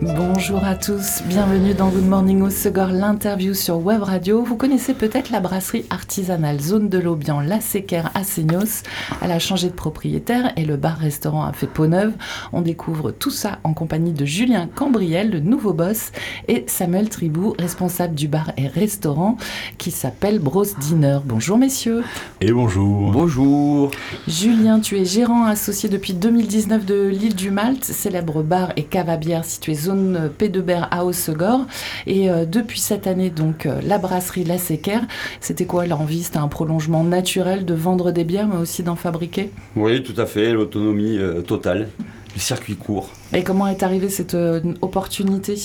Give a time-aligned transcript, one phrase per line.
[0.00, 4.44] Bonjour à tous, bienvenue dans Good Morning au Segor, l'interview sur Web Radio.
[4.44, 8.84] Vous connaissez peut-être la brasserie artisanale Zone de l'Aubian, La Séquère à Seignos.
[9.20, 12.12] Elle a changé de propriétaire et le bar-restaurant a fait peau neuve.
[12.52, 16.12] On découvre tout ça en compagnie de Julien Cambriel, le nouveau boss,
[16.46, 19.36] et Samuel Tribou, responsable du bar et restaurant
[19.78, 21.18] qui s'appelle Bros Dinner.
[21.24, 22.04] Bonjour messieurs.
[22.40, 23.10] Et bonjour.
[23.10, 23.90] Bonjour.
[24.28, 29.08] Julien, tu es gérant associé depuis 2019 de l'île du Malte, célèbre bar et cave
[29.08, 31.66] à bière situé zone P2Ber à Haussegor.
[32.06, 35.02] Et euh, depuis cette année, donc, euh, la brasserie La Séquère,
[35.40, 36.22] c'était quoi l'envie?
[36.22, 39.50] C'était un prolongement naturel de vendre des bières, mais aussi d'en fabriquer?
[39.76, 41.88] Oui, tout à fait, l'autonomie euh, totale,
[42.34, 43.10] le circuit court.
[43.32, 44.36] Et comment est arrivée cette
[44.80, 45.56] opportunité?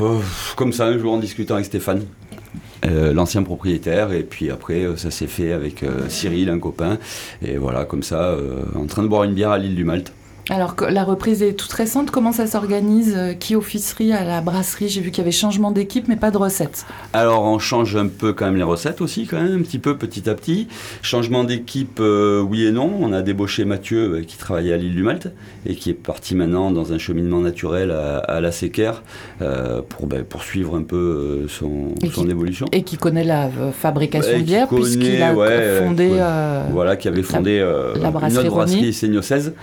[0.00, 0.18] Euh,
[0.56, 2.02] comme ça, un jour en discutant avec Stéphane,
[2.84, 6.98] euh, l'ancien propriétaire, et puis après, ça s'est fait avec euh, Cyril, un copain,
[7.42, 8.36] et voilà, comme ça,
[8.74, 10.12] en train de boire une bière à l'île du Malte.
[10.50, 14.90] Alors la reprise est toute récente, comment ça s'organise Euh, Qui officerie à la brasserie?
[14.90, 16.84] J'ai vu qu'il y avait changement d'équipe, mais pas de recette.
[17.14, 19.96] Alors on change un peu quand même les recettes aussi, quand même, un petit peu
[19.96, 20.68] petit à petit.
[21.00, 22.92] Changement d'équipe, euh, oui et non.
[23.00, 25.28] On a débauché Mathieu euh, qui travaillait à l'île du Malte
[25.64, 29.02] et qui est parti maintenant dans un cheminement naturel à, à la Séquère
[29.40, 32.66] euh, pour ben, poursuivre un peu son, Et son qui- évolution.
[32.72, 36.08] Et qui connaît la fabrication Ouais, de bière, puisqu'il a ouais, fondé...
[36.10, 36.70] ouais.
[36.70, 38.92] voilà, qui avait fondé la une brasserie autre brasserie Rony.
[38.92, 39.54] Seigno 16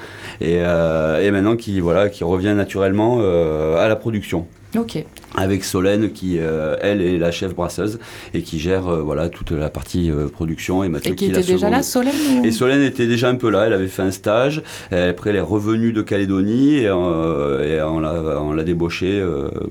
[0.41, 4.47] et, euh, et maintenant qui, voilà, qui revient naturellement euh, à la production.
[4.77, 5.03] Ok.
[5.35, 7.99] Avec Solène qui, euh, elle, est la chef brasseuse
[8.33, 11.69] et qui gère voilà, toute la partie production et Mathieu Et qui qui, était déjà
[11.69, 14.63] là, Solène ou- Et Solène était déjà un peu là, elle avait fait un stage,
[14.91, 16.91] après elle est revenue de Calédonie et, et
[17.81, 17.99] on
[18.53, 19.21] l'a débauchée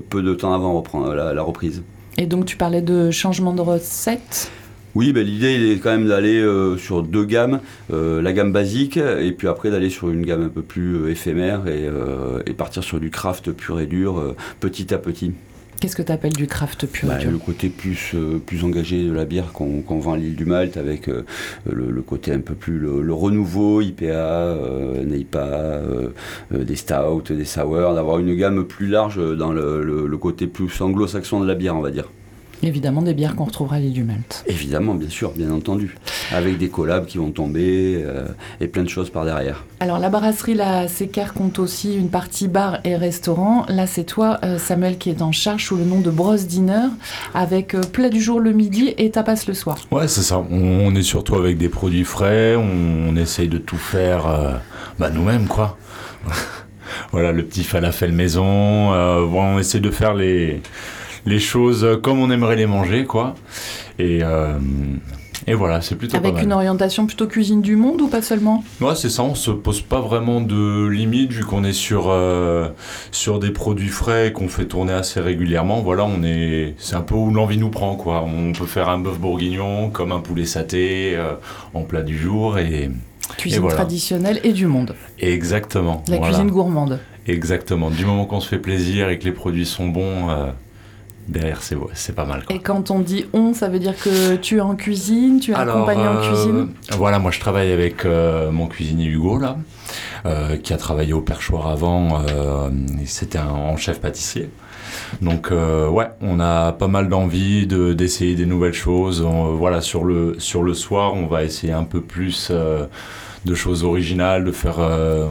[0.09, 0.83] peu de temps avant
[1.15, 1.81] la reprise.
[2.19, 4.51] Et donc tu parlais de changement de recette?
[4.95, 7.59] Oui, ben, l'idée est quand même d'aller euh, sur deux gammes,
[7.93, 11.11] euh, la gamme basique et puis après d'aller sur une gamme un peu plus euh,
[11.11, 11.87] éphémère et,
[12.45, 15.33] et partir sur du craft pur et dur petit à petit.
[15.81, 18.63] Qu'est-ce que tu appelles du craft pur Bah, et dur le côté plus, euh, plus
[18.63, 21.25] engagé de la bière qu'on vend à l'île du Malte avec euh,
[21.65, 25.81] le, le côté un peu plus le, le renouveau, IPA, euh, NEIPA,
[26.51, 31.47] des stouts, des sours, d'avoir une gamme plus large dans le côté plus anglo-saxon de
[31.47, 32.11] la bière, on va dire.
[32.63, 34.43] Évidemment, des bières qu'on retrouvera à l'île du Malte.
[34.47, 35.95] Évidemment, bien sûr, bien entendu.
[36.31, 38.27] Avec des collabs qui vont tomber euh,
[38.59, 39.65] et plein de choses par derrière.
[39.79, 43.65] Alors, la brasserie La Séquère compte aussi une partie bar et restaurant.
[43.67, 46.87] Là, c'est toi, euh, Samuel, qui est en charge sous le nom de Bros Dinner,
[47.33, 49.77] avec euh, plat du jour le midi et tapas le soir.
[49.91, 50.37] Ouais, c'est ça.
[50.39, 52.55] On, on est surtout avec des produits frais.
[52.55, 54.53] On, on essaye de tout faire euh,
[54.99, 55.77] bah, nous-mêmes, quoi.
[57.11, 58.93] voilà, le petit falafel maison.
[58.93, 60.61] euh, bon, on essaie de faire les,
[61.25, 63.35] les choses comme on aimerait les manger, quoi.
[63.99, 64.57] Et, euh,
[65.47, 66.43] et voilà, c'est plutôt pas Avec mal.
[66.43, 68.63] une orientation plutôt cuisine du monde ou pas seulement?
[68.79, 72.69] Ouais, c'est ça, on se pose pas vraiment de limites vu qu'on est sur, euh,
[73.11, 75.81] sur des produits frais qu'on fait tourner assez régulièrement.
[75.81, 78.23] Voilà, on est, c'est un peu où l'envie nous prend, quoi.
[78.23, 81.33] On peut faire un bœuf bourguignon comme un poulet saté euh,
[81.73, 82.91] en plat du jour et.
[83.37, 83.77] Cuisine voilà.
[83.77, 84.93] traditionnelle et du monde.
[85.17, 86.03] Exactement.
[86.09, 86.33] La voilà.
[86.33, 86.99] cuisine gourmande.
[87.27, 87.89] Exactement.
[87.89, 90.47] Du moment qu'on se fait plaisir et que les produits sont bons, euh,
[91.31, 92.43] derrière c'est, pas mal.
[92.45, 92.55] Quoi.
[92.55, 95.55] Et quand on dit on, ça veut dire que tu es en cuisine, tu es
[95.55, 96.67] accompagné en euh, cuisine?
[96.91, 99.57] Voilà, moi je travaille avec euh, mon cuisinier Hugo là,
[100.25, 102.21] euh, qui a travaillé au perchoir avant.
[103.05, 104.49] C'était un en chef pâtissier.
[105.21, 109.21] Donc euh, ouais, on a pas mal d'envie de, d'essayer des nouvelles choses.
[109.21, 112.49] On- voilà, sur le sur le soir, on va essayer un peu plus.
[112.51, 112.85] euh,
[113.43, 114.77] de choses originales, de faire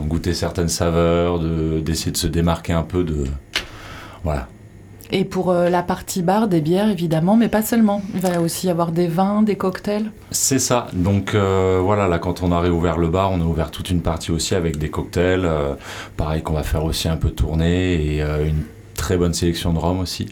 [0.09, 3.25] goûter certaines saveurs, de, d'essayer de se démarquer un peu de...
[4.25, 4.49] Voilà,
[5.13, 8.03] Et pour euh, la partie bar, des bières évidemment, mais pas seulement.
[8.15, 10.11] Il va aussi y avoir des vins, des cocktails.
[10.31, 10.87] C'est ça.
[10.93, 14.03] Donc euh, voilà, là quand on a réouvert le bar, on a ouvert toute une
[14.03, 15.45] partie aussi avec des cocktails.
[15.45, 15.75] euh,
[16.17, 18.63] pareil qu'on va faire aussi un peu tourner et une
[18.95, 20.27] très bonne sélection de rhum aussi.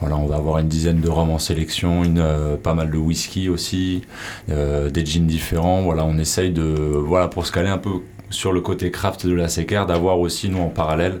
[0.00, 2.24] Voilà, on va avoir une dizaine de rhum en sélection, une,
[2.62, 4.02] pas mal de whisky aussi,
[4.48, 5.82] des gins différents.
[5.82, 7.90] Voilà, on essaye de, voilà, pour se caler un peu
[8.30, 11.20] sur le côté craft de la Séquère, d'avoir aussi nous en parallèle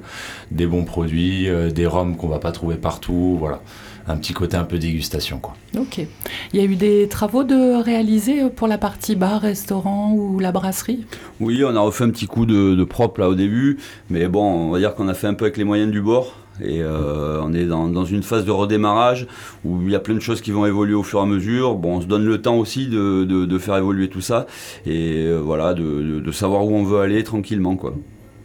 [0.50, 3.36] des bons produits, euh, des rhums qu'on va pas trouver partout.
[3.38, 3.60] Voilà,
[4.06, 5.54] un petit côté un peu dégustation quoi.
[5.78, 5.98] Ok.
[6.52, 10.38] Il y a eu des travaux de réaliser euh, pour la partie bar, restaurant ou
[10.38, 11.06] la brasserie?
[11.40, 13.78] Oui, on a refait un petit coup de, de propre là au début,
[14.10, 16.34] mais bon, on va dire qu'on a fait un peu avec les moyens du bord.
[16.60, 19.26] Et euh, on est dans, une phase de redémarrage
[19.64, 21.74] où il y a plein de choses qui vont évoluer au fur et à mesure.
[21.74, 24.46] Bon, on se donne le temps aussi de, de- faire évoluer tout ça
[24.86, 27.94] et euh, voilà, de, de- de savoir où on veut aller tranquillement, quoi.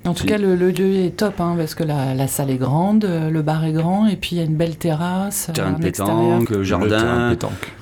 [0.06, 3.30] En tout cas, le, lieu est top, hein, parce que la, salle est grande, euh,
[3.30, 5.52] le bar est grand, et puis il y a une belle terrasse.
[5.54, 7.36] Terrain de pétanque, jardin.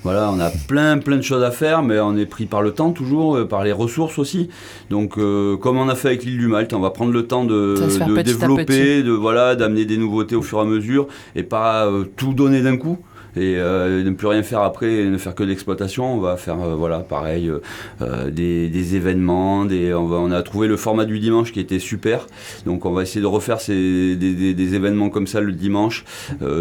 [0.04, 2.72] Voilà, on a plein, plein de choses à faire, mais on est pris par le
[2.72, 4.50] temps toujours, euh, par les ressources aussi.
[4.90, 7.46] Donc, euh, comme on a fait avec l'île du Malte, on va prendre le temps
[7.46, 11.88] de, de développer, de voilà, d'amener des nouveautés au fur et à mesure, et pas
[12.16, 12.98] tout donner d'un coup
[13.38, 16.14] et euh, ne plus rien faire après et ne faire que l'exploitation.
[16.14, 17.52] On va faire, euh, voilà, pareil,
[18.02, 19.66] euh, des, événements.
[19.68, 22.28] On, a trouvé le format du dimanche qui était super.
[22.66, 26.06] Donc on va essayer de refaire des, événements comme ça le dimanche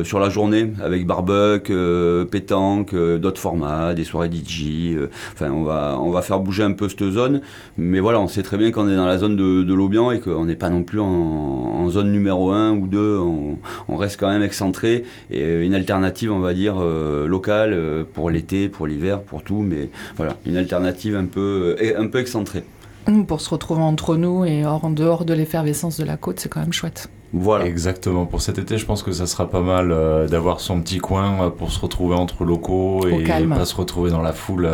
[0.04, 4.96] sur la journée avec barbecue, pétanque, d'autres formats, des soirées DJ.
[5.32, 7.40] enfin, on va, on va faire bouger un peu cette zone.
[7.78, 10.20] Mais voilà, on sait très bien qu'on est dans la zone de, de l'Aubian et
[10.20, 13.18] qu'on n'est pas non plus en, zone numéro 1 ou 2.
[13.18, 13.58] On,
[13.88, 18.30] on reste quand même excentré et une alternative, on va dire euh, local euh, pour
[18.30, 22.64] l'été, pour l'hiver, pour tout, mais voilà, une alternative un peu, euh, un peu excentrée.
[23.06, 26.40] Mmh, pour se retrouver entre nous et hors, en dehors de l'effervescence de la côte,
[26.40, 27.08] c'est quand même chouette.
[27.32, 27.66] Voilà.
[27.66, 28.24] Exactement.
[28.24, 29.88] Pour cet été, je pense que ça sera pas mal
[30.28, 34.32] d'avoir son petit coin pour se retrouver entre locaux et pas se retrouver dans la
[34.32, 34.68] foule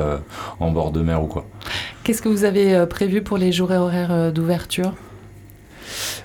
[0.60, 1.46] en bord de mer ou quoi.
[2.04, 4.92] Qu'est-ce que vous avez prévu pour les jours et horaires d'ouverture?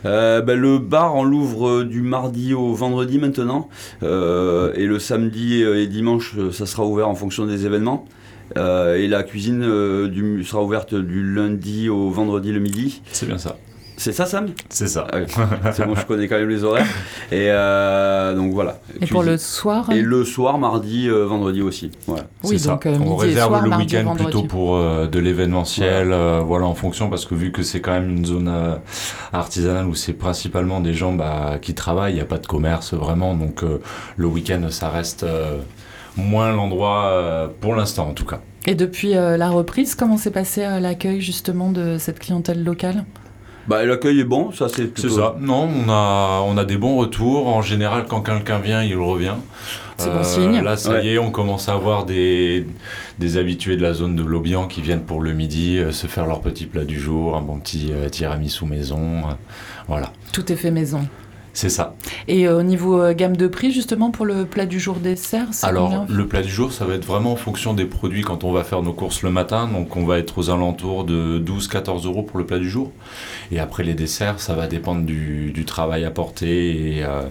[0.06, 3.70] Euh, ben, le bar, on l'ouvre euh, du mardi au vendredi maintenant.
[4.04, 8.06] Euh, et le samedi et dimanche, ça sera ouvert en fonction des événements.
[8.56, 9.64] et la cuisine
[10.44, 13.02] sera ouverte du lundi au vendredi le midi.
[13.12, 13.58] C'est bien ça.
[14.00, 14.50] C'est ça, Sam?
[14.70, 15.08] C'est ça.
[15.12, 16.86] Ah c'est bon, je connais quand même les horaires.
[17.32, 18.80] Et euh, donc voilà.
[19.02, 21.90] Et pour le soir Et le soir, mardi, euh, vendredi aussi.
[22.44, 26.16] Oui, donc euh, on réserve le week-end plutôt pour de l'événementiel,
[26.46, 28.54] voilà, en fonction, parce que vu que c'est quand même une zone
[29.34, 32.94] artisanale où c'est principalement des gens bah, qui travaillent, il n'y a pas de commerce
[32.94, 33.64] vraiment, donc
[34.16, 35.26] le week-end, ça reste
[36.16, 38.42] moins l'endroit pour l'instant en tout cas.
[38.68, 43.04] Et depuis la reprise, comment s'est passé l'accueil justement de cette clientèle locale?
[43.68, 45.10] Bah, l'accueil est bon, ça c'est plutôt...
[45.10, 45.36] C'est ça.
[45.40, 47.48] Non, on a, on a des bons retours.
[47.48, 49.36] En général, quand quelqu'un vient, il revient.
[49.98, 50.58] C'est bon signe.
[50.58, 52.68] Euh, là, ça y est, on commence à avoir des,
[53.18, 56.28] des habitués de la zone de l'Aubian qui viennent pour le midi euh, se faire
[56.28, 59.24] leur petit plat du jour, un bon petit euh, tiramisu maison.
[59.88, 60.14] voilà.
[60.32, 61.02] Tout est fait maison.
[61.58, 61.96] C'est ça.
[62.28, 66.28] Et au niveau gamme de prix, justement, pour le plat du jour dessert Alors, le
[66.28, 68.84] plat du jour, ça va être vraiment en fonction des produits quand on va faire
[68.84, 69.68] nos courses le matin.
[69.68, 72.92] Donc, on va être aux alentours de 12-14 euros pour le plat du jour.
[73.52, 76.98] Et après les desserts, ça va dépendre du, travail apporté.
[76.98, 77.24] Et, euh,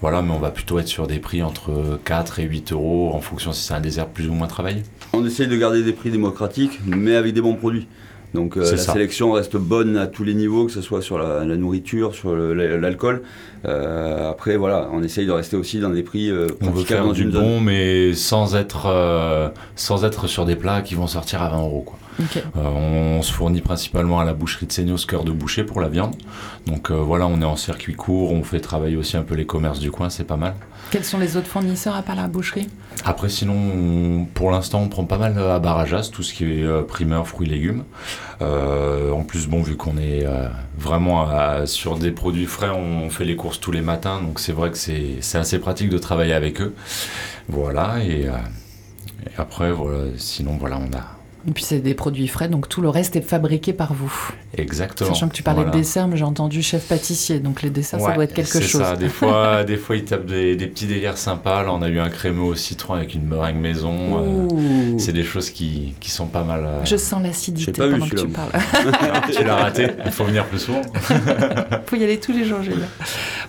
[0.00, 3.20] voilà, mais on va plutôt être sur des prix entre 4 et 8 euros en
[3.20, 4.82] fonction si c'est un dessert plus ou moins travaillé.
[5.12, 7.86] On essaye de garder des prix démocratiques, mais avec des bons produits.
[8.34, 11.44] Donc euh, la sélection reste bonne à tous les niveaux, que ce soit sur la,
[11.44, 13.22] nourriture, sur l'alcool.
[13.64, 17.10] Euh, après, voilà, on essaye de rester aussi dans des prix euh, on veut faire
[17.12, 21.58] du bon, mais sans être, sans être sur des plats qui vont sortir à 20
[21.58, 21.82] euros.
[21.86, 21.98] Quoi.
[22.54, 26.16] On, se fournit principalement à la boucherie de Seignos, cœur de boucher pour la viande.
[26.66, 29.80] Donc voilà, on est en circuit court, on fait travailler aussi un peu les commerces
[29.80, 30.54] du coin, c'est pas mal.
[30.90, 32.66] Quels sont les autres fournisseurs à part la boucherie?
[33.04, 36.82] Après, sinon, pour l'instant, on prend pas mal à Barajas, tout ce qui est euh,
[36.82, 37.84] primeur, fruits, légumes.
[38.40, 40.48] Euh, en plus, bon, vu qu'on est euh,
[40.78, 44.70] vraiment sur des produits frais, on, fait les courses tous les matins, donc c'est vrai
[44.70, 46.74] que c'est assez pratique de travailler avec eux.
[47.48, 52.48] Voilà, et, et après, voilà, sinon, voilà, on a et puis c'est des produits frais,
[52.48, 54.12] donc tout le reste est fabriqué par vous.
[54.56, 55.10] Exactement.
[55.10, 58.12] Sachant que tu parlais de dessert, mais j'ai entendu chef pâtissier, donc les desserts, ça
[58.12, 58.70] doit être quelque chose.
[58.70, 61.62] C'est ça, des fois, des fois ils tapent des, petits délires sympas.
[61.62, 64.48] Là, on a eu un crémeux au citron avec une meringue maison.
[64.50, 66.64] Euh, c'est des choses qui, qui, sont pas mal.
[66.64, 68.50] Euh, Je sens l'acidité pendant que tu parles.
[69.32, 70.82] tu l'as raté, il faut venir plus souvent.
[71.10, 72.88] Il faut y aller tous les jours, Julien.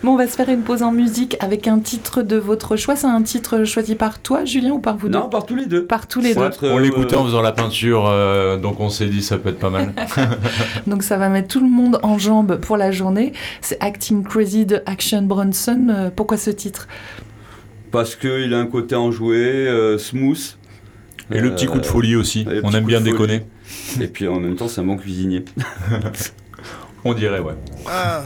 [0.01, 2.95] Bon, on va se faire une pause en musique avec un titre de votre choix.
[2.95, 5.65] C'est un titre choisi par toi, Julien, ou par vous deux Non, par tous les
[5.65, 5.85] deux.
[5.85, 6.49] Par tous les deux.
[6.63, 9.69] On l'écoutait en faisant la peinture euh, donc on s'est dit ça peut être pas
[9.69, 9.93] mal.
[10.87, 13.33] donc ça va mettre tout le monde en jambes pour la journée.
[13.59, 15.87] C'est Acting Crazy de Action Bronson.
[15.89, 16.87] Euh, pourquoi ce titre?
[17.91, 20.57] Parce qu'il a un côté enjoué, euh, smooth.
[21.31, 22.47] Et le petit coup de folie aussi.
[22.63, 23.43] On aime bien déconner.
[23.99, 25.43] Et puis en même temps, c'est un bon cuisinier.
[27.03, 27.53] on dirait, ouais.
[27.85, 28.23] Ah.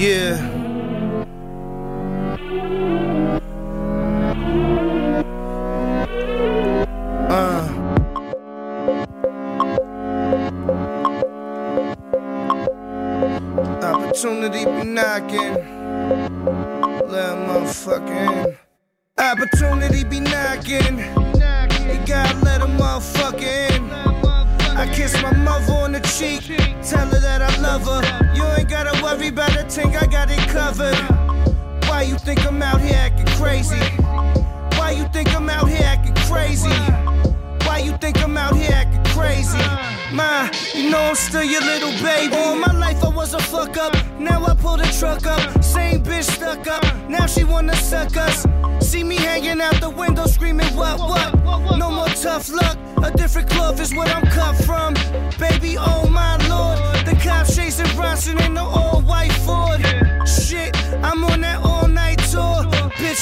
[0.00, 0.40] Yeah.
[7.28, 7.68] Uh.
[13.82, 15.54] Opportunity be knocking.
[17.06, 18.56] Let motherfucking.
[19.18, 20.98] Opportunity be knocking.
[21.84, 23.90] You gotta let a motherfucker in.
[24.78, 25.59] I kiss my mother
[32.34, 33.84] think I'm out here acting crazy?
[34.78, 36.76] Why you think I'm out here acting crazy?
[37.66, 39.58] Why you think I'm out here acting crazy?
[40.14, 42.36] Ma, you know I'm still your little baby.
[42.36, 43.94] All my life I was a fuck up.
[44.20, 45.64] Now I pull the truck up.
[45.64, 46.84] Same bitch stuck up.
[47.08, 48.46] Now she wanna suck us.
[48.80, 51.34] See me hanging out the window screaming, what, what?
[51.78, 52.78] No more tough luck.
[53.02, 54.94] A different cloth is what I'm cut from.
[55.40, 56.78] Baby, oh my lord.
[57.06, 59.80] The cops chasing Bronson in the all white Ford.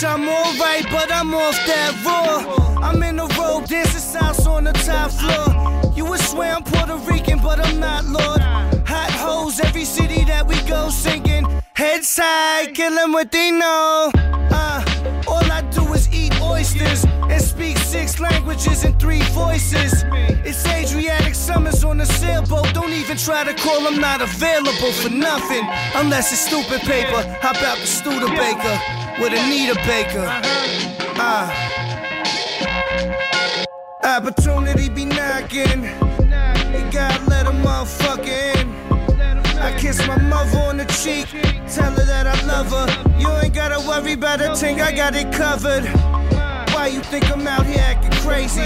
[0.04, 2.78] I'm alright, but I'm off that raw.
[2.80, 5.92] I'm in the road, dancing salsa on the top floor.
[5.96, 8.40] You would swear I'm Puerto Rican, but I'm not, Lord.
[8.86, 11.46] Hot hoes, every city that we go singing.
[11.74, 14.12] Head side, kill them what they know.
[14.14, 14.84] Uh,
[15.26, 20.04] all I do is eat oysters and speak six languages in three voices.
[20.44, 22.72] It's Adriatic summers on a sailboat.
[22.72, 25.66] Don't even try to call, I'm not available for nothing.
[25.96, 27.22] Unless it's stupid paper.
[27.40, 30.26] How about the Studebaker with Anita Baker?
[31.20, 31.50] Uh,
[34.04, 35.82] opportunity be knocking.
[36.72, 38.68] You gotta let a motherfucker in.
[39.58, 41.26] I kiss my mother on the cheek,
[41.68, 43.18] tell her that I love her.
[43.18, 45.84] You ain't gotta worry about a thing, I got it covered.
[46.72, 48.62] Why you think I'm out here acting crazy?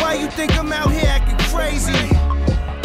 [0.00, 1.92] Why you think I'm out here acting crazy?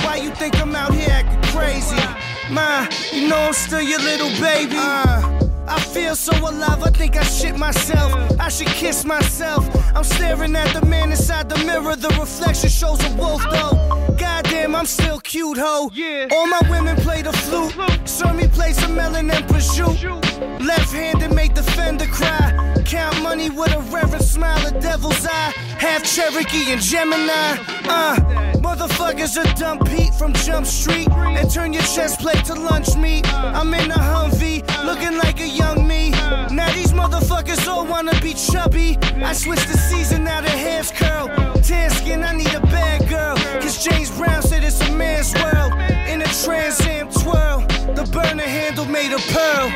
[0.06, 2.02] Why you think I'm out here acting crazy?
[2.50, 4.76] Ma, you know I'm still your little baby.
[4.78, 5.41] Uh,
[5.72, 8.12] I feel so alive, I think I shit myself.
[8.38, 9.64] I should kiss myself.
[9.96, 11.96] I'm staring at the man inside the mirror.
[11.96, 14.16] The reflection shows a wolf, though.
[14.18, 15.90] Goddamn, I'm still cute, ho.
[16.32, 17.74] All my women play the flute.
[18.06, 20.20] Saw me play some melon and prosciutto.
[20.60, 22.74] Left handed make the fender cry.
[22.86, 25.54] Count money with a reverent smile, a devil's eye.
[25.80, 27.58] Half Cherokee and Gemini.
[27.88, 28.51] Uh,
[28.82, 31.08] motherfuckers are dump Pete from Jump Street.
[31.12, 33.26] And turn your chest plate to lunch meat.
[33.34, 36.12] I'm in a Humvee, looking like a young me.
[36.52, 38.98] Now these motherfuckers all wanna be chubby.
[39.24, 41.28] I switched the season, now the hair's curl.
[41.62, 43.36] Tan skin, I need a bad girl.
[43.62, 45.74] Cause James Brown said it's a man's world.
[46.08, 47.62] In a Trans Am twirl,
[47.96, 49.70] the burner handle made of pearl.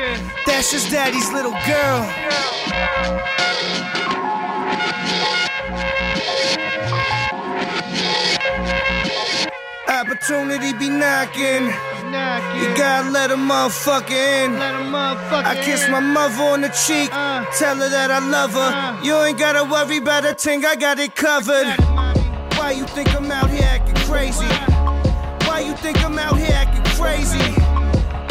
[0.45, 2.01] That's just daddy's little girl.
[10.05, 11.65] Opportunity be knocking.
[11.65, 14.53] You gotta let a motherfucker in.
[14.53, 17.09] I kiss my mother on the cheek,
[17.57, 19.03] tell her that I love her.
[19.03, 21.65] You ain't gotta worry about a thing, I got it covered.
[22.53, 24.45] Why you think I'm out here acting crazy?
[25.49, 27.41] Why you think I'm out here acting crazy?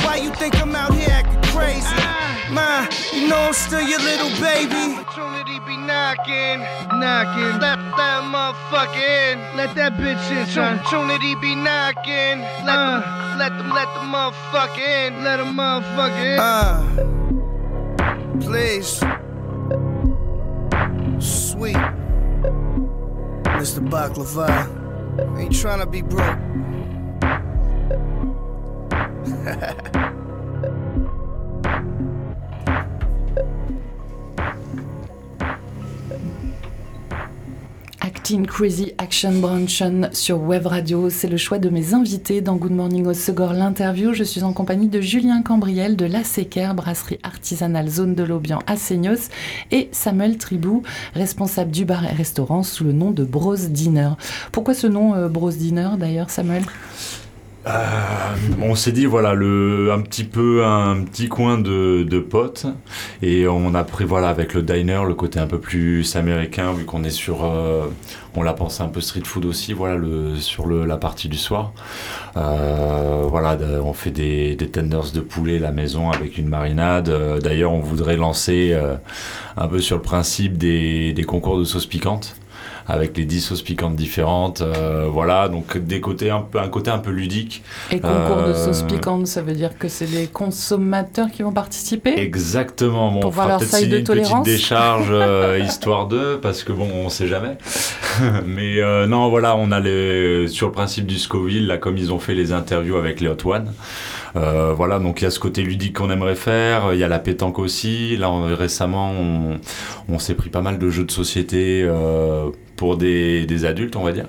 [0.07, 1.99] Why you think I'm out here acting crazy?
[2.55, 4.95] Ma, you know I'm still your little baby.
[5.87, 6.61] Knocking,
[6.99, 7.61] knocking.
[7.61, 9.57] Let that motherfucker in.
[9.57, 10.79] Let that bitch in, son.
[10.79, 12.41] Opportunity be knocking.
[12.65, 13.03] Let them,
[13.39, 15.25] let them, let the motherfucker in.
[15.25, 16.41] Let a motherfucker in.
[16.41, 16.83] Uh,
[18.41, 19.03] please.
[21.25, 21.77] Sweet.
[23.59, 23.81] Mr.
[23.89, 24.69] Baklava.
[25.39, 26.39] Ain't trying to be broke.
[38.25, 41.11] Crazy Action Branchen sur Web Radio.
[41.11, 44.15] C'est le choix de mes invités dans Good Morning au Segor l'interview.
[44.15, 48.61] Je suis en compagnie de Julien Cambriel de La Séquer, brasserie artisanale Zone de l'Aubian
[48.67, 49.29] à Seignos,
[49.71, 54.13] et Samuel Tribou, responsable du bar et restaurant sous le nom de Bros Dinner.
[54.53, 56.65] Pourquoi ce nom euh, Bros Dinner d'ailleurs, Samuel?
[57.67, 62.67] Euh, on s'est dit voilà le un petit peu un petit coin de, de potes.
[63.23, 66.85] Et on a pris voilà avec le diner le côté un peu plus américain vu
[66.85, 67.87] qu'on est sur euh,
[68.37, 71.39] on l'a pensé un peu street food aussi voilà le sur le, la partie du
[71.39, 71.73] soir.
[72.37, 77.09] Euh, voilà on fait des, des tenders de poulet la maison avec une marinade.
[77.09, 78.79] Euh, d'ailleurs on voudrait lancer
[79.57, 82.37] un peu sur le principe des, des concours de sauces piquantes
[82.87, 86.91] avec les 10 sauces piquantes différentes euh, voilà donc des côtés un peu un côté
[86.91, 90.27] un peu ludique Et concours de Euh, sauce piquante, ça veut dire que c'est les
[90.27, 92.19] consommateurs qui vont participer?
[92.19, 93.11] Exactement.
[93.11, 94.45] Bon, Pour on voir leur seuil de une petite tolérance?
[94.45, 97.57] décharge euh, histoire de, parce que bon, on sait jamais.
[98.47, 102.13] Mais euh, non, voilà, on a les, sur le principe du Scoville, là, comme ils
[102.13, 103.73] ont fait les interviews avec les Hot One.
[104.37, 106.93] Euh, voilà, donc il y a ce côté ludique qu'on aimerait faire.
[106.93, 108.17] Il y a la pétanque aussi.
[108.17, 109.59] Là, on- récemment, on,
[110.09, 111.83] on s'est pris pas mal de jeux de société.
[111.87, 112.51] euh,
[112.85, 114.27] pour des, adultes, on va dire.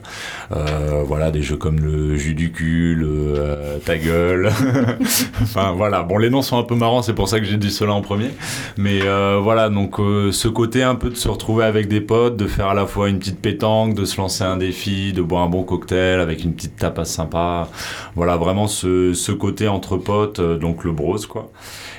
[0.55, 4.49] Euh, voilà, des jeux comme le jus du cul, le euh, ta gueule.
[5.41, 6.03] enfin, voilà.
[6.03, 7.99] Bon, les noms sont un peu marrants, c'est pour ça que j'ai dit cela en
[7.99, 8.29] premier.
[8.77, 12.47] Mais euh, voilà, donc ce côté un peu de se retrouver avec des potes, de
[12.47, 15.49] faire à la fois une petite pétanque, de se lancer un défi, de boire un
[15.49, 17.67] bon cocktail avec une petite tapas sympa.
[18.15, 21.51] Voilà, vraiment ce, ce côté entre potes, donc le bros, quoi.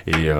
[0.07, 0.31] Et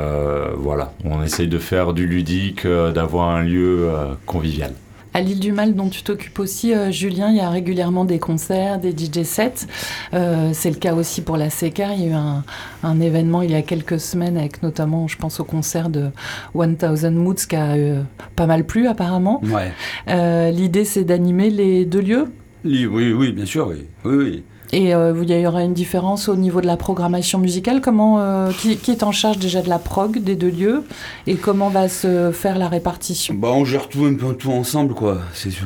[0.57, 3.91] voilà, on essaye de faire du ludique, d'avoir un lieu
[4.25, 4.73] convivial.
[5.17, 8.19] À l'île du Mal, dont tu t'occupes aussi, euh, Julien, il y a régulièrement des
[8.19, 9.67] concerts, des DJ sets.
[10.13, 11.95] Euh, c'est le cas aussi pour la Secar.
[11.95, 12.45] Il y a eu un,
[12.83, 16.11] un, événement il y a quelques semaines avec notamment, je pense au concert de
[16.55, 16.77] 1000
[17.13, 18.03] Moods qui a euh,
[18.37, 19.41] pas mal plu apparemment.
[19.45, 19.73] Ouais.
[20.09, 22.27] Euh, L'idée, c'est d'animer les deux lieux?
[22.67, 23.87] Oui, oui, bien sûr, oui.
[24.05, 24.45] oui, oui.
[24.73, 27.81] Et euh, il y aura une différence au niveau de la programmation musicale.
[27.81, 30.83] Comment, euh, qui, est en charge déjà de la prog des deux lieux
[31.27, 33.35] et comment va se faire la répartition?
[33.35, 34.95] Bah, On gère tout un peu tout ensemble.
[34.95, 35.19] Quoi.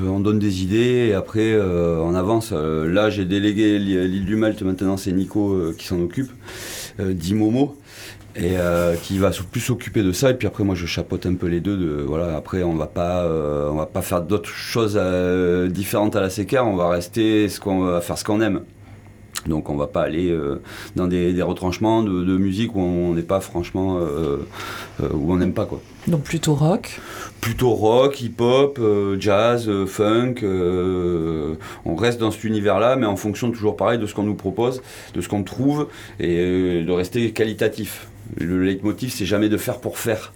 [0.06, 2.50] On donne des idées et après euh, on avance.
[2.52, 6.30] Euh, là j'ai délégué l'île du Malte, maintenant c'est Nico qui s'en occupe,
[7.00, 7.76] euh, Dimomo.
[8.36, 8.54] Et
[9.02, 11.58] qui va plus s'occuper de ça et puis après moi je chapeaute un peu les
[11.58, 14.98] deux de, voilà après on va pas on va pas faire d'autres choses
[15.68, 18.60] différentes à la séquère on va rester ce qu'on va faire ce qu'on aime
[19.46, 20.60] donc on va pas aller euh,
[20.96, 24.46] dans des, retranchements de, de, musique où on n'est pas franchement euh,
[25.02, 25.80] euh, où on n'aime pas quoi.
[26.10, 27.00] Donc plutôt rock.
[27.40, 28.80] Plutôt rock, hip-hop,
[29.18, 30.34] jazz, funk.
[30.42, 34.82] on reste dans cet univers-là, mais en fonction toujours pareil de ce qu'on nous propose,
[35.14, 35.88] de ce qu'on trouve
[36.18, 38.08] et de rester qualitatif.
[38.38, 40.32] Le leitmotiv c'est jamais de faire pour faire.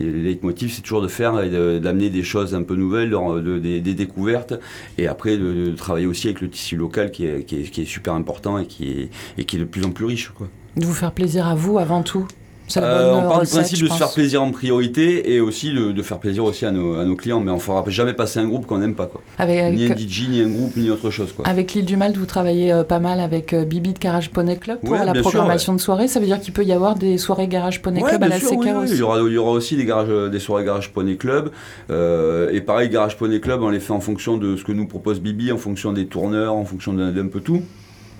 [0.00, 3.40] Et le leitmotiv, c'est toujours de faire et d'amener des choses un peu nouvelles, de,
[3.40, 4.54] de, des, découvertes,
[4.96, 7.82] et après de, de, travailler aussi avec le tissu local qui est, qui est, qui
[7.82, 10.30] est super important et qui, est, et qui est de plus en plus riche.
[10.30, 10.48] Quoi.
[10.76, 12.28] De vous faire plaisir à vous avant tout
[12.76, 16.02] euh, on part du principe de se faire plaisir en priorité et aussi de, de
[16.02, 18.46] faire plaisir aussi à nos, à nos, clients, mais on ne fera jamais passer un
[18.46, 19.06] groupe qu'on n'aime pas.
[19.06, 19.22] Quoi.
[19.38, 21.32] Avec, ni un DJ, ni un groupe, ni autre chose.
[21.32, 21.46] Quoi.
[21.46, 24.56] Avec l'île du Malte, vous travaillez euh, pas mal avec euh, Bibi de Garage Poney
[24.56, 25.76] Club pour ouais, la programmation sûr, ouais.
[25.76, 26.08] de soirée.
[26.08, 28.50] Ça veut dire qu'il peut y avoir des soirées Garage Poney Club à la sûr,
[28.50, 31.16] Seca aussi il y, aura, il y aura aussi des, garages, des soirées Garage Poney
[31.16, 31.50] Club.
[31.90, 34.86] Euh, et pareil, Garage Poney Club, on les fait en fonction de ce que nous
[34.86, 37.62] propose Bibi, en fonction des tourneurs, en fonction d'un peu tout.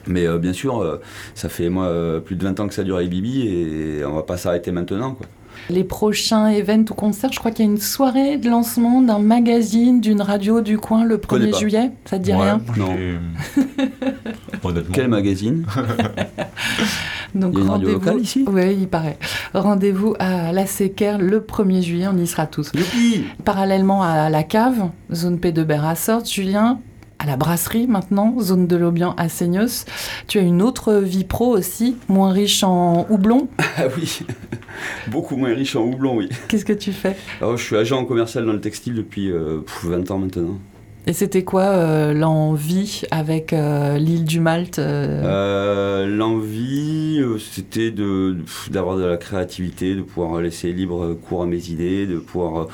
[0.06, 1.00] Mais euh, bien sûr, euh,
[1.34, 4.14] ça fait moi euh, plus de 20 ans que ça dure avec Bibi et on
[4.14, 5.14] va pas s'arrêter maintenant.
[5.14, 5.26] Quoi.
[5.70, 9.18] Les prochains événements ou concerts, je crois qu'il y a une soirée de lancement d'un
[9.18, 11.90] magazine, d'une radio du coin le 1er juillet.
[12.04, 12.94] Ça te dit ouais, rien Non.
[14.62, 14.94] Honnêtement.
[14.94, 15.66] Quel magazine?
[17.34, 18.44] Donc, il y a une radio locale ici?
[18.48, 19.18] Oui, il paraît.
[19.52, 22.70] Rendez-vous à la Séquer le 1er juillet, on y sera tous.
[22.74, 26.80] Youpi Parallèlement à la cave, zone P de Berrassort, Julien,
[27.18, 29.84] à la brasserie maintenant, zone de l'Aubian à Seignos.
[30.28, 33.48] Tu as une autre vie pro aussi, moins riche en houblon?
[33.76, 34.20] Ah oui,
[35.08, 36.28] beaucoup moins riche en houblon, oui.
[36.48, 37.16] Qu'est-ce que tu fais?
[37.40, 40.58] Alors, Je suis agent commercial dans le textile depuis euh, 20 ans maintenant.
[41.08, 46.06] Et c'était quoi euh, l'envie avec euh, l'île du Malte euh...
[46.06, 52.18] L'envie, c'était d'avoir de, la créativité, de pouvoir laisser libre cours à mes idées, de
[52.18, 52.68] pouvoir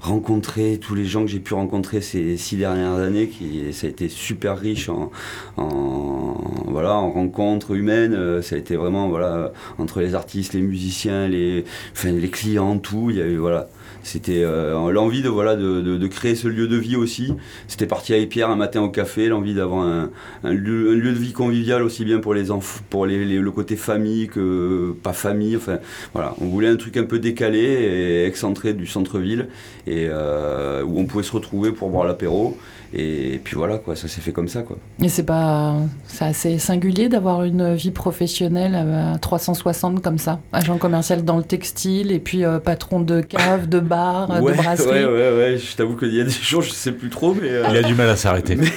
[0.00, 3.90] rencontrer tous les gens que j'ai pu rencontrer ces six dernières années, qui ça a
[3.90, 5.12] été super riche en,
[5.56, 6.34] en
[6.66, 8.42] voilà en rencontres humaines.
[8.42, 13.10] Ça a été vraiment voilà entre les artistes, les musiciens, les enfin, les clients, tout.
[13.10, 13.68] Il y a eu voilà
[14.06, 17.34] c'était euh, l'envie de voilà de, de, créer ce lieu de vie aussi.
[17.66, 20.10] C'était parti avec Pierre un matin au café, l'envie d'avoir un,
[20.44, 23.38] un, lieu, un, lieu, de vie convivial aussi bien pour les enfants, pour les, les,
[23.38, 25.56] le côté famille que pas famille.
[25.56, 25.78] Enfin
[26.12, 29.48] voilà, on voulait un truc un peu décalé et excentré du centre-ville
[29.88, 32.56] et euh, où on pouvait se retrouver pour boire l'apéro.
[32.98, 34.78] Et puis voilà quoi, ça s'est fait comme ça quoi.
[35.02, 35.74] Et c'est pas,
[36.06, 41.42] c'est assez singulier d'avoir une vie professionnelle à 360 comme ça, agent commercial dans le
[41.42, 45.04] textile et puis euh, patron de cave, de bar, ouais, de brasserie.
[45.04, 47.50] Ouais ouais ouais, je t'avoue qu'il y a des jours je sais plus trop mais.
[47.50, 47.66] Euh...
[47.68, 48.56] Il a du mal à s'arrêter.
[48.56, 48.70] Mais,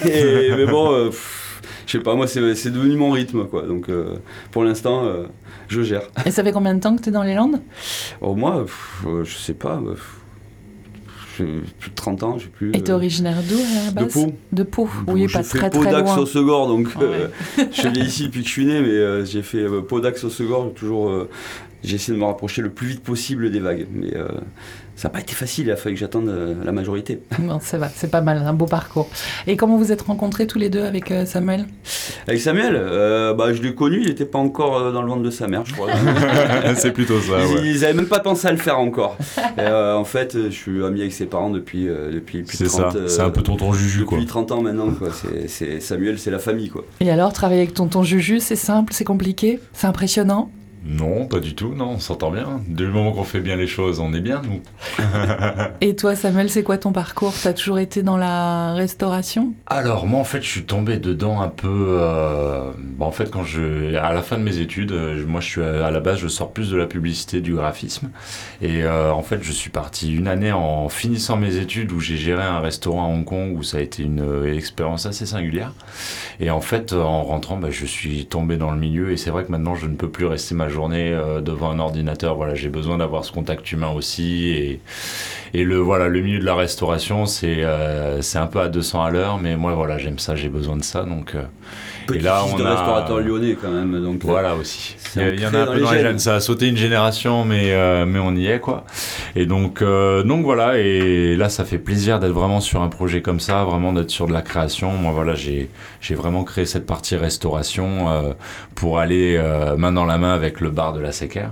[0.58, 1.12] mais, bon, euh,
[1.86, 4.16] je sais pas, moi c'est devenu mon rythme quoi, donc euh,
[4.52, 5.04] pour l'instant
[5.70, 6.02] je gère.
[6.26, 7.62] Et ça fait combien de temps que tu es dans les Landes?
[8.20, 9.78] Oh moi, pff, je sais pas.
[9.78, 10.19] Pff
[11.44, 12.72] plus de 30 ans, je sais plus.
[12.76, 14.34] Et t'es originaire d'où à la base De Pau.
[14.52, 16.18] De Pau, oui, pas très très loin.
[16.18, 17.04] au Segor, donc ouais.
[17.04, 17.28] euh,
[17.72, 20.24] je suis ici depuis que je suis né, mais euh, j'ai fait euh, Pau d'Axe
[20.24, 21.10] au Segor, toujours.
[21.10, 21.30] euh,
[21.84, 24.28] j'ai essayé de me rapprocher le plus vite possible des vagues, mais euh,
[25.00, 27.22] ça n'a pas été facile, il a fallu que j'attende euh, la majorité.
[27.40, 29.08] Bon, c'est vrai, c'est pas mal, un beau parcours.
[29.48, 31.68] Et comment vous êtes rencontrés tous les deux avec euh, Samuel?
[32.28, 35.24] Avec Samuel, euh, bah, je l'ai connu, il n'était pas encore euh, dans le ventre
[35.24, 35.88] de sa mère, je crois.
[36.76, 37.62] c'est plutôt ça, ils, ouais.
[37.64, 39.18] ils avaient même pas pensé à le faire encore.
[39.38, 42.68] Et, euh, en fait, je suis ami avec ses parents depuis, euh, depuis plus de
[42.68, 44.26] 30 C'est ça, c'est un peu tonton Juju, depuis quoi.
[44.28, 45.12] 30 ans maintenant, quoi.
[45.48, 46.84] C'est Samuel, c'est la famille, quoi.
[47.00, 50.52] Et alors, travailler avec tonton Juju, c'est simple, c'est compliqué, c'est impressionnant?
[50.86, 52.62] Non, pas du tout, non, on s'entend bien.
[52.68, 54.62] Du moment qu'on fait bien les choses, on est bien, nous.
[55.82, 57.34] Et toi, Samuel, c'est quoi ton parcours?
[57.44, 59.54] T'as toujours été dans la restauration?
[59.68, 61.98] Alors, moi, en fait, je suis tombé dedans un peu.
[62.00, 62.72] Euh...
[62.78, 64.94] Bon, en fait, quand je, à la fin de mes études,
[65.28, 68.10] moi, je suis à, à la base, je sors plus de la publicité, du graphisme,
[68.62, 72.18] et euh, en fait, je suis parti une année en finissant mes études où j'ai
[72.18, 75.74] géré un restaurant à Hong Kong où ça a été une, une expérience assez singulière.
[76.40, 79.44] Et en fait, en rentrant, bah, je suis tombé dans le milieu, et c'est vrai
[79.44, 82.36] que maintenant, je ne peux plus rester mal journée euh, devant un ordinateur.
[82.36, 84.80] Voilà, j'ai besoin d'avoir ce contact humain aussi.
[85.54, 89.10] Et, le, voilà, le milieu de la restauration, c'est euh, un peu à 200 à
[89.10, 91.04] l'heure, mais moi, voilà, j'aime ça, j'ai besoin de ça.
[91.04, 91.44] Donc, euh,
[92.10, 94.02] Petit et là, fils on de a- restaurateur lyonnais quand même.
[94.02, 94.96] Donc, euh, voilà aussi.
[94.98, 96.20] c'est Il y, en a un peu dans les jeunes.
[96.20, 98.84] Ça a sauté une génération, mais, euh, mais on y est, quoi.
[99.36, 100.78] Et donc, euh, donc voilà.
[100.78, 104.28] Et là, ça fait plaisir d'être vraiment sur un projet comme ça, vraiment d'être sur
[104.28, 104.92] de la création.
[104.92, 105.70] Moi, voilà, j'ai
[106.02, 108.34] j'ai vraiment créé cette partie restauration euh,
[108.76, 111.52] pour aller euh, main dans la main avec le bar de la Séquère.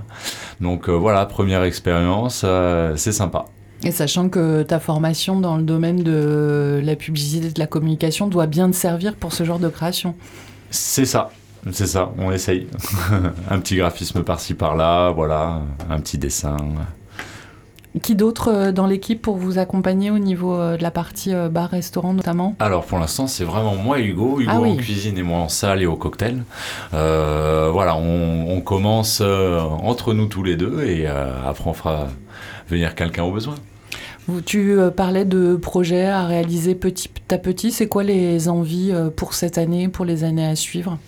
[0.60, 3.44] Donc euh, voilà, première expérience, euh, c'est sympa.
[3.84, 8.26] Et sachant que ta formation dans le domaine de la publicité et de la communication
[8.26, 10.14] doit bien te servir pour ce genre de création.
[10.70, 11.30] C'est ça.
[11.72, 12.66] C'est ça, on essaye.
[13.50, 16.56] un petit graphisme par-ci par-là, voilà, un petit dessin.
[18.02, 21.48] Qui d'autre euh, dans l'équipe pour vous accompagner au niveau euh, de la partie euh,
[21.48, 22.54] bar-restaurant notamment?
[22.60, 24.70] Alors pour l'instant c'est vraiment moi et Hugo, Hugo Ah oui.
[24.72, 26.44] en cuisine et moi en salle et au cocktail.
[26.94, 32.06] Euh, voilà, on, on commence entre nous tous les deux et euh, après on fera
[32.68, 33.54] venir quelqu'un au besoin.
[34.44, 37.72] Tu euh, parlais de projets à réaliser petit à petit.
[37.72, 40.98] C'est quoi les envies euh, pour cette année, pour les années à suivre?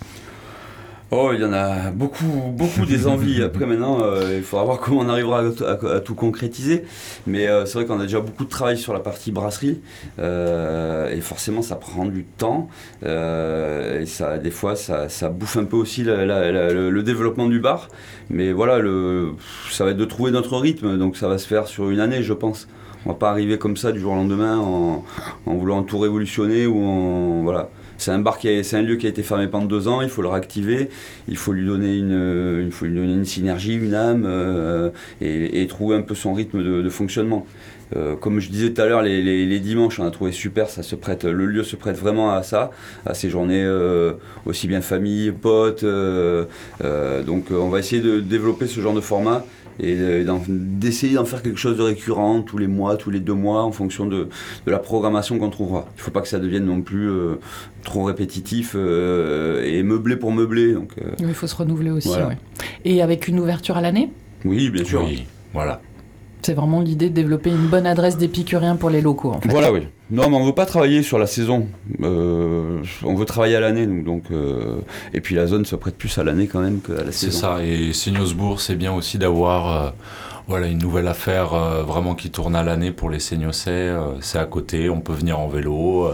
[1.13, 2.23] Oh, il y en a beaucoup,
[2.55, 3.43] beaucoup des envies.
[3.43, 6.83] Après, maintenant, euh, il faudra voir comment on arrivera à, t- à- à tout concrétiser.
[7.27, 9.81] Mais euh, c'est vrai qu'on a déjà beaucoup de travail sur la partie brasserie.
[10.19, 12.69] euh, et forcément, ça prend du temps.
[13.03, 17.03] et ça, des fois, ça, ça bouffe un peu aussi la- la- la- le, le
[17.03, 17.89] développement du bar.
[18.29, 19.31] Mais voilà, le,
[19.69, 20.97] ça va être de trouver notre rythme.
[20.97, 22.69] Donc, ça va se faire sur une année, je pense.
[23.05, 25.03] On va pas arriver comme ça du jour au lendemain en,
[25.45, 27.41] en voulant tout révolutionner ou en.
[27.43, 27.69] Voilà.
[28.01, 30.01] C'est un bar qui a- c'est un lieu qui a été fermé pendant deux ans,
[30.01, 30.89] il faut le réactiver,
[31.27, 34.89] il faut lui donner une, euh, il faut lui donner une synergie, une âme, euh,
[35.21, 37.45] et, trouver un peu son rythme de, fonctionnement.
[37.95, 40.95] Euh, comme je disais tout à l'heure, les, dimanches, on a trouvé super, ça se
[40.95, 42.71] prête, le lieu se prête vraiment à ça,
[43.05, 43.69] à ces journées
[44.47, 45.85] aussi bien famille, potes.
[45.85, 49.45] donc on va essayer de développer ce genre de format
[49.81, 53.33] et euh, d'essayer d'en faire quelque chose de récurrent tous les mois, tous les deux
[53.33, 54.29] mois, en fonction de,
[54.65, 55.87] de la programmation qu'on trouvera.
[55.95, 57.39] Il ne faut pas que ça devienne non plus euh,
[57.83, 60.73] trop répétitif euh, et meublé pour meubler.
[60.73, 62.07] Donc, euh, Il faut se renouveler aussi.
[62.09, 62.27] Voilà.
[62.27, 62.37] ouais.
[62.85, 64.11] Et avec une ouverture à l'année?
[64.45, 65.03] Oui, bien sûr.
[65.03, 65.81] Oui, voilà.
[66.43, 69.31] C'est vraiment l'idée de développer une bonne adresse d'épicurien pour les locaux.
[69.31, 69.49] En fait.
[69.49, 69.81] Voilà, oui.
[70.11, 71.67] Non, mais on veut pas travailler sur la saison.
[72.03, 73.87] Euh, on veut travailler à l'année.
[73.87, 74.81] Donc, euh,
[75.13, 77.39] et puis la zone se prête plus à l'année quand même qu'à la C'est saison.
[77.39, 77.63] ça.
[77.63, 79.89] Et Seignosbourg, c'est bien aussi d'avoir euh,
[80.49, 81.49] voilà, une nouvelle affaire
[81.85, 83.89] vraiment qui tourne à l'année pour les Seignossais.
[84.19, 86.11] C'est à côté, on peut venir en vélo.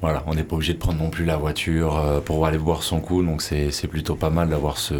[0.00, 3.00] voilà, on n'est pas obligé de prendre non plus la voiture pour aller boire son
[3.00, 3.22] coup.
[3.22, 4.94] Donc c'est c'est plutôt pas mal d'avoir ce,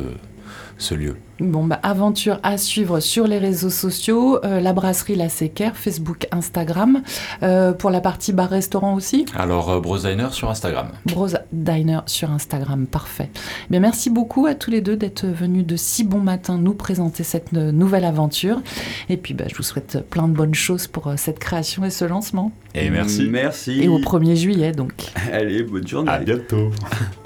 [0.79, 1.17] ce lieu.
[1.39, 6.27] Bon, bah, aventure à suivre sur les réseaux sociaux, euh, la brasserie La Séquère, Facebook,
[6.33, 7.03] Instagram.
[7.43, 10.89] Euh, pour la partie bar-restaurant aussi, Alors, euh, Bros Diner sur Instagram.
[11.05, 13.29] Bros Diner sur Instagram, parfait.
[13.69, 17.23] Bien, merci beaucoup à tous les deux d'être venus de si bon matin nous présenter
[17.23, 18.63] cette nouvelle aventure.
[19.11, 21.91] Et puis, bah, je vous souhaite plein de bonnes choses pour euh, cette création et
[21.91, 22.53] ce lancement.
[22.75, 23.29] Et merci.
[23.29, 23.83] Merci.
[23.83, 24.93] Et au 1er juillet, donc.
[25.33, 26.11] Allez, bonne journée.
[26.11, 26.71] À bientôt.